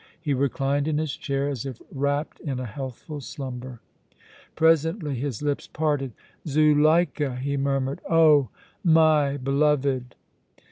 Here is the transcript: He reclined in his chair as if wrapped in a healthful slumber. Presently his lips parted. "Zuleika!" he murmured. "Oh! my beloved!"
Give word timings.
He 0.19 0.33
reclined 0.33 0.87
in 0.87 0.97
his 0.97 1.15
chair 1.15 1.47
as 1.47 1.63
if 1.63 1.79
wrapped 1.91 2.39
in 2.39 2.59
a 2.59 2.65
healthful 2.65 3.21
slumber. 3.21 3.81
Presently 4.55 5.13
his 5.13 5.43
lips 5.43 5.67
parted. 5.67 6.13
"Zuleika!" 6.47 7.35
he 7.35 7.55
murmured. 7.55 8.01
"Oh! 8.09 8.49
my 8.83 9.37
beloved!" 9.37 10.15